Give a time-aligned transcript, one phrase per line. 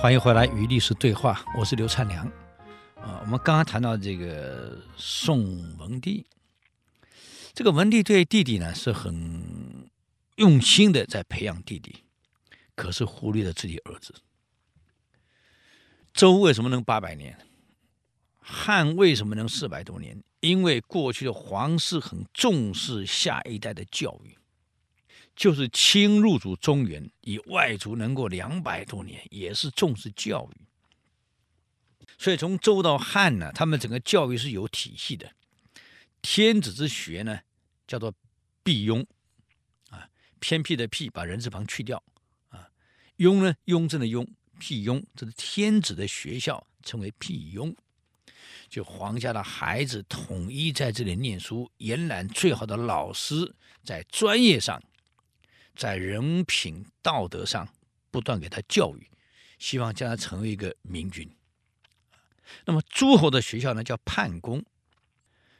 [0.00, 2.24] 欢迎回来与历史对话，我是刘灿良。
[2.94, 6.24] 啊，我们刚刚谈到这个宋文帝，
[7.52, 9.90] 这个文帝对弟弟呢是很
[10.36, 12.04] 用心的在培养弟弟，
[12.76, 14.14] 可是忽略了自己儿子。
[16.14, 17.36] 周为什么能八百年？
[18.38, 20.22] 汉为什么能四百多年？
[20.38, 24.38] 因为过去的皇室很重视下一代的教育。
[25.38, 30.60] 就是清入主中原，以外族能够两百多年，也是重视教育。
[32.18, 35.30] 所以从周到汉呢，他们整个教育是有体系的。
[36.20, 37.38] 天子之学呢，
[37.86, 38.12] 叫做
[38.64, 39.06] 辟雍，
[39.90, 40.08] 啊，
[40.40, 42.02] 偏僻的僻，把人字旁去掉，
[42.48, 42.68] 啊，
[43.18, 44.26] 雍呢，雍正的雍，
[44.58, 47.72] 辟雍，这是天子的学校，称为辟雍。
[48.68, 54.82] 就皇家的孩子统一在这里念书，延揽最好的老师，在专业上。
[55.78, 57.66] 在人品道德上
[58.10, 59.08] 不断给他教育，
[59.60, 61.30] 希望将来成为一个明君。
[62.64, 64.64] 那么诸侯的学校呢，叫泮宫，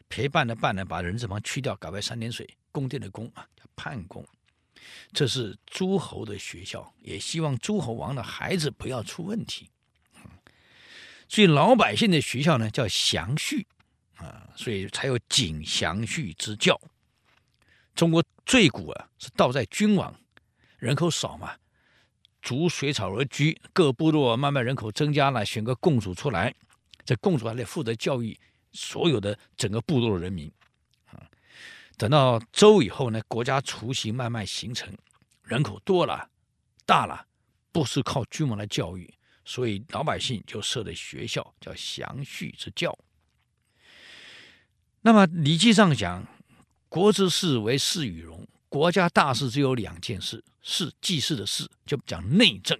[0.08, 4.26] 陪伴的伴呢，把人字旁去掉，改为三点水，宫殿的宫啊，叫泮宫。
[5.12, 9.70] 这是诸侯的学校，也希望诸侯王的孩子不要出问题。
[11.28, 13.68] 所以老百姓的学校呢，叫祥序
[14.16, 16.80] 啊，所以才有谨祥序之教。
[17.98, 20.14] 中国最古啊，是道在君王，
[20.78, 21.56] 人口少嘛，
[22.40, 26.54] 逐水草而居，各部落慢慢人口增加了，选个共主出来，
[27.04, 28.38] 这共主还得负责教育
[28.70, 30.48] 所有的整个部落的人民。
[31.06, 31.26] 啊，
[31.96, 34.96] 等到周以后呢，国家雏形慢慢形成，
[35.42, 36.30] 人口多了，
[36.86, 37.26] 大了，
[37.72, 39.12] 不是靠君王来教育，
[39.44, 42.96] 所以老百姓就设的学校叫祥序之教。
[45.00, 46.24] 那么《礼记》上讲。
[46.88, 52.78] 国之事为事与荣，国家大事只有两件事：事记事的事，就讲内政，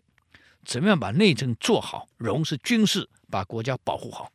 [0.64, 4.32] 怎么样把内政做好；荣是军事，把国家保护好。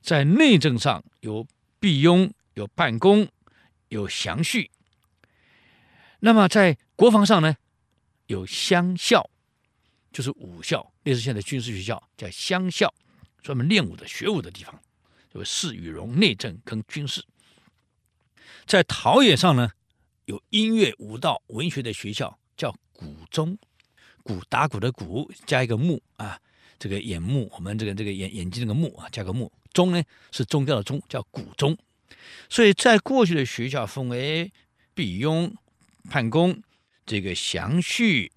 [0.00, 1.46] 在内政上有
[1.78, 3.28] 辟雍，有办公，
[3.88, 4.70] 有详叙。
[6.20, 7.54] 那么在国防上呢，
[8.26, 9.28] 有乡校，
[10.10, 12.92] 就是武校，类似现在军事学校叫乡校，
[13.42, 14.80] 专门练武的、学武的地方。
[15.32, 17.22] 有事与荣，内政跟军事。
[18.66, 19.70] 在陶冶上呢，
[20.26, 23.58] 有音乐、舞蹈、文学的学校，叫鼓中。
[24.22, 26.38] 鼓打鼓的鼓，加一个目啊，
[26.78, 29.50] 这个眼目，我们这个这个眼眼睛这个目啊，加个目。
[29.72, 31.76] 中呢是宗教的宗，叫鼓中。
[32.48, 34.52] 所以在过去的学校分为
[34.94, 35.52] 辟雍、
[36.10, 36.62] 畔宫、
[37.06, 38.30] 这个祥序、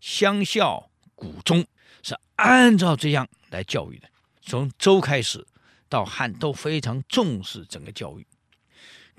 [0.00, 1.64] 乡校、鼓中，
[2.02, 4.08] 是按照这样来教育的。
[4.42, 5.46] 从周开始
[5.88, 8.26] 到汉都非常重视整个教育。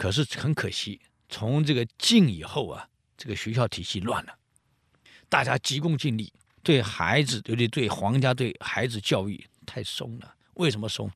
[0.02, 4.36] 可是很可惜，从这个晋以后啊，这个学校体系乱了，
[5.30, 10.34] 大家急功近利，对孩子，尤其对皇家对孩子教育太松了。
[10.56, 11.12] 为什么松？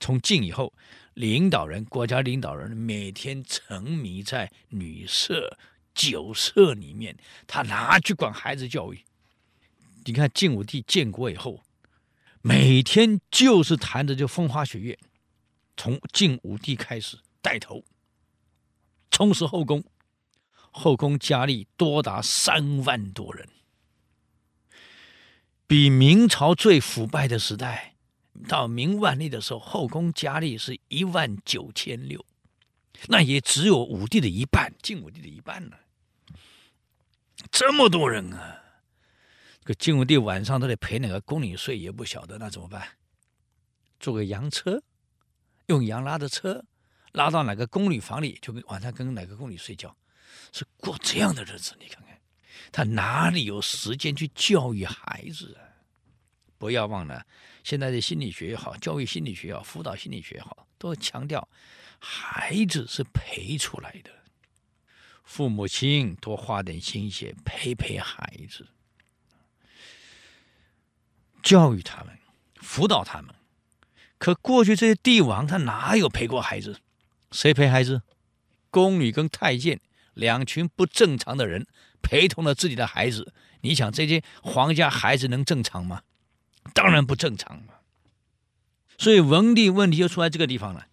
[0.00, 0.72] 从晋以后，
[1.12, 5.58] 领导人国家领导人每天沉迷在女色、
[5.94, 7.14] 酒色里面，
[7.46, 9.04] 他哪去管孩子教育？
[10.06, 11.62] 你看晋武帝建国以后，
[12.40, 14.98] 每天就是谈的就风花雪月，
[15.76, 17.18] 从晋武帝开始。
[17.46, 17.84] 带头
[19.08, 19.84] 充实后宫，
[20.72, 23.48] 后宫佳丽多达三万多人，
[25.64, 27.94] 比明朝最腐败的时代
[28.48, 32.26] 到明万历的时候，后宫佳丽是一万九千六，
[33.06, 35.76] 那也只有武帝的一半，晋武帝的一半呢。
[37.52, 38.60] 这么多人啊，
[39.64, 42.88] 这晋武帝晚上都得陪哪个宫女睡，也不晓得那怎么办？
[44.00, 44.82] 坐个洋车，
[45.66, 46.64] 用羊拉的车。
[47.16, 49.96] 拉到哪个宫女房里，就跟晚上跟哪个宫女睡觉，
[50.52, 51.74] 是过这样的日子。
[51.80, 52.20] 你看看，
[52.70, 55.64] 他哪里有时间去教育孩子啊？
[56.58, 57.26] 不要忘了，
[57.64, 61.48] 现在的心理学也好，教育心理学也好，辅导心理学也好，都强调
[61.98, 64.10] 孩子是陪出来的。
[65.24, 68.68] 父母亲多花点心血陪陪孩子，
[71.42, 72.18] 教育他们，
[72.56, 73.34] 辅导他们。
[74.18, 76.80] 可过去这些帝王，他哪有陪过孩子？
[77.36, 78.00] 谁陪孩子？
[78.70, 79.78] 宫女跟太监
[80.14, 81.66] 两群不正常的人
[82.00, 83.34] 陪同了自己的孩子。
[83.60, 86.02] 你想这些皇家孩子能正常吗？
[86.72, 87.74] 当然不正常嘛。
[88.96, 90.86] 所以文帝问题就出在这个地方了。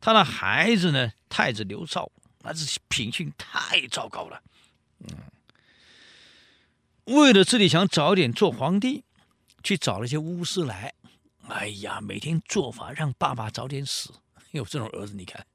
[0.00, 2.10] 他的孩子呢，太子刘绍，
[2.42, 4.42] 那是品性太糟糕了。
[4.98, 5.14] 嗯，
[7.04, 9.04] 为了自己想早点做皇帝，
[9.62, 10.94] 去找了些巫师来。
[11.46, 14.12] 哎呀，每天做法让爸爸早点死。
[14.50, 15.46] 有这种儿子，你看。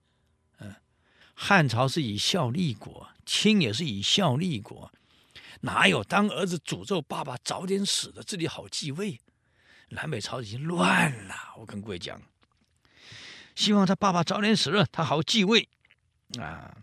[1.45, 4.89] 汉朝是以孝立国，清也是以孝立国。
[5.59, 9.19] 哪有当儿子诅咒爸爸早点死的，自己好继位？
[9.89, 12.21] 南北朝已经乱了，我跟各位讲，
[13.55, 15.67] 希望他爸爸早点死了，他好继位
[16.39, 16.77] 啊！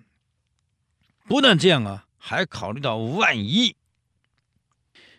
[1.24, 3.74] 不但这样啊，还考虑到万一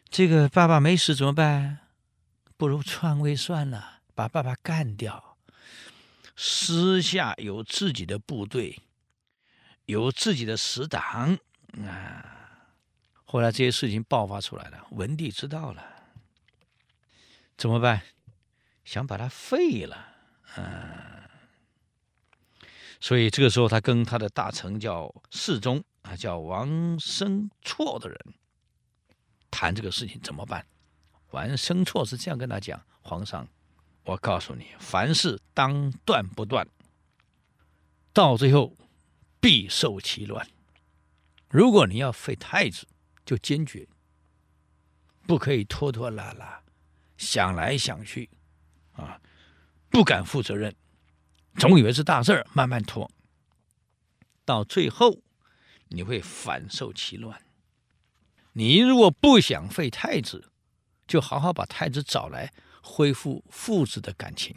[0.08, 1.80] 这个爸爸没死怎么办？
[2.58, 5.36] 不如篡位算了，把爸爸干掉，
[6.36, 8.80] 私下有自己的部队，
[9.92, 11.38] 有自己的死党
[11.86, 12.26] 啊！
[13.26, 15.84] 后来这些事情爆发出来了，文帝知道了。
[17.58, 18.02] 怎么办？
[18.86, 20.08] 想把他废了，
[20.56, 21.30] 嗯，
[23.00, 28.18] 所以这个时候他跟他的大臣叫侍中啊，叫王生错的人
[29.52, 30.66] 谈这个事情怎么办？
[31.30, 33.48] 王生错是这样跟他讲：皇上，
[34.04, 36.68] 我告诉你，凡事当断不断，
[38.12, 38.76] 到最后
[39.42, 40.48] 必受其乱。
[41.50, 42.88] 如果你要废太子，
[43.26, 43.88] 就坚决
[45.28, 46.64] 不可以拖拖拉拉。
[47.18, 48.30] 想来想去，
[48.94, 49.20] 啊，
[49.90, 50.76] 不敢负责任，
[51.58, 53.12] 总以为是大事儿，慢慢拖，
[54.46, 55.22] 到最后
[55.90, 57.42] 你会反受其乱。
[58.54, 60.52] 你如果不想废太子，
[61.08, 62.52] 就好好把太子找来，
[62.82, 64.56] 恢复父子的感情，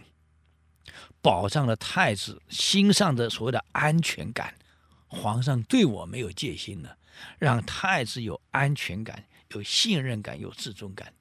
[1.20, 4.54] 保障了太子心上的所谓的安全感。
[5.14, 6.98] 皇上对我没有戒心了，
[7.38, 11.14] 让太子有安全感、有信任感、有自尊感。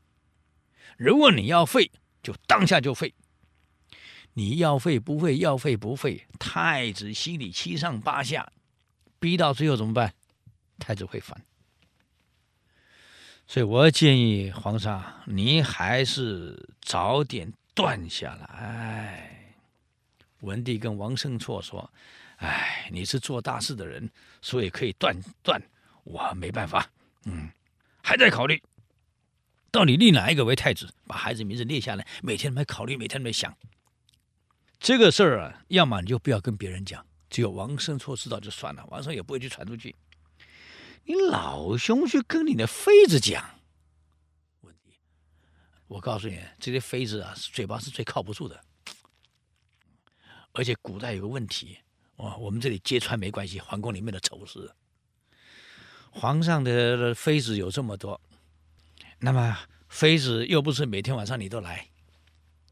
[0.98, 1.92] 如果你要废，
[2.22, 3.14] 就当下就废。
[4.34, 8.52] 你要废不废，要废不废，太子心里七上八下，
[9.20, 10.14] 逼到最后怎么办？
[10.80, 11.46] 太子会烦。
[13.46, 19.33] 所以我建议皇上，你还是早点断下来。
[20.44, 21.92] 文帝跟王生错说
[22.38, 24.10] ：“哎，你是做大事的人，
[24.42, 25.62] 所以可以断断，
[26.04, 26.90] 我没办法。
[27.26, 27.50] 嗯，
[28.02, 28.62] 还在考虑。”
[29.72, 30.88] 到底立哪一个为太子？
[31.08, 33.58] 把孩子名字列下来，每天来考虑，每天来想
[34.80, 35.64] 这个事儿啊。
[35.70, 39.96] 要么你就不要跟别人讲，只有王生错知道就算了，王生也不会去传出去。
[41.06, 43.44] 你老兄去跟你的妃子讲，
[44.62, 44.92] 问题，
[45.88, 48.62] 我告诉你，这些妃子啊，嘴巴是最靠不住的。
[50.54, 51.78] 而且古代有个问题，
[52.18, 54.72] 哇，我们这里揭穿没关系，皇宫里面的丑事，
[56.12, 58.20] 皇上的妃子有这么多。
[59.20, 59.58] 那么
[59.90, 61.88] 妃子又不是每天晚上你都来，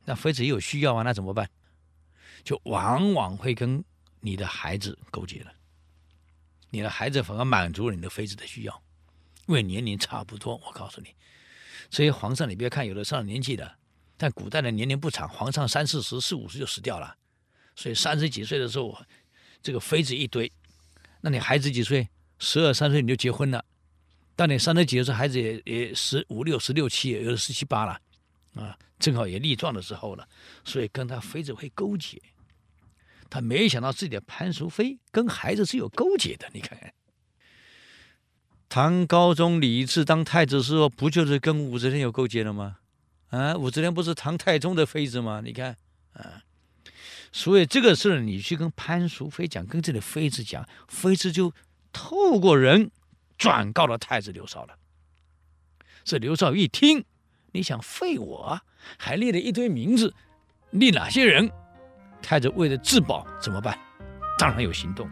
[0.05, 1.49] 那妃子也有需要啊，那怎么办？
[2.43, 3.83] 就往往会跟
[4.19, 5.51] 你的孩子勾结了，
[6.69, 8.83] 你的孩子反而满足了你的妃子的需要，
[9.47, 10.55] 因为年龄差不多。
[10.57, 11.15] 我告诉你，
[11.89, 13.77] 所以皇上你别看有的上了年纪的，
[14.17, 17.15] 但古代的年龄不长，皇上三四十、四五十就死掉了，
[17.81, 18.95] 所以三十几岁的时候，
[19.63, 20.51] 这个妃子一堆，
[21.21, 22.07] 那你孩子几岁？
[22.37, 23.65] 十二三岁你就结婚了。
[24.35, 27.99] 当你三十几岁，孩子也也十五六、十六七，有的十七八了，
[28.53, 30.29] 啊，正好也立壮的时候了，
[30.63, 32.21] 所以跟他妃子会勾结。
[33.31, 36.47] 他没想到自己的潘淑妃跟孩子是有勾结的。
[36.53, 36.93] 你看看，
[38.69, 42.77] 唐高宗李治当太子的时候，不就是跟武则天有勾结了吗？
[43.29, 45.41] 啊，武则天不是唐太宗的妃子吗？
[45.43, 45.75] 你看，
[46.13, 46.43] 啊，
[47.31, 51.53] 所以这个事儿你去跟潘淑妃讲，跟这个妃子讲，妃子就
[51.91, 52.91] 透过人。
[53.37, 54.77] 转告了太子刘绍了。
[56.03, 57.03] 这刘绍一听，
[57.53, 58.61] 你想废我，
[58.99, 60.13] 还列了一堆名字，
[60.69, 61.51] 立哪些人？
[62.21, 63.75] 太子为了自保怎么办？
[64.37, 65.09] 当然有行动。